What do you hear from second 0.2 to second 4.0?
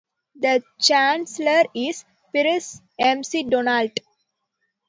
The chancellor is Piers McDonald.